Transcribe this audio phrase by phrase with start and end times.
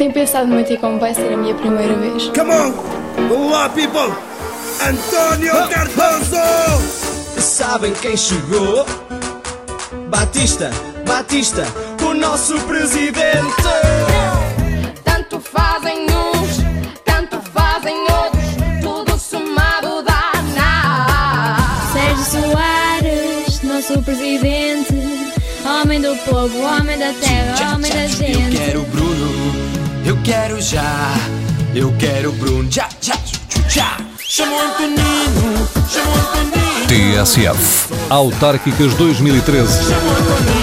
[0.00, 2.28] tenho pensado muito em como vai ser a minha primeira vez.
[2.28, 2.72] Come on!
[3.30, 4.10] Olá, people!
[4.82, 6.40] António Cardoso!
[7.38, 8.86] Sabem quem chegou?
[10.08, 10.70] Batista,
[11.06, 11.66] Batista,
[12.02, 13.62] o nosso presidente.
[15.04, 16.60] Tanto fazem uns,
[17.04, 21.92] tanto fazem outros, tudo somado dá nada.
[21.92, 24.94] Sérgio Soares, nosso presidente,
[25.62, 28.49] homem do povo, homem da terra, homem da gente.
[30.30, 31.14] Quero Bruno, eu quero já,
[31.74, 33.18] eu quero Bruno, já, já,
[33.68, 33.96] já.
[34.24, 37.24] Chama o Antonino, chama o Antonino.
[37.24, 37.92] TSF.
[38.08, 39.82] Autárquicas 2013.
[39.82, 40.59] Chama o Antonino.